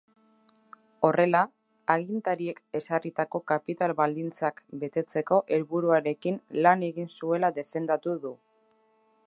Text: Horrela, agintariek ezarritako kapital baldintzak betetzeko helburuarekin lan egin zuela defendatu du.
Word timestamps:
Horrela, 1.07 1.41
agintariek 1.95 2.61
ezarritako 2.79 3.41
kapital 3.53 3.93
baldintzak 4.01 4.63
betetzeko 4.85 5.39
helburuarekin 5.57 6.41
lan 6.67 6.87
egin 6.89 7.13
zuela 7.19 7.53
defendatu 7.61 8.17
du. 8.25 8.33